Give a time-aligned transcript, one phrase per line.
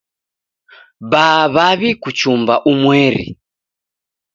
[1.11, 3.25] Baa w'awi kuchumba umweri.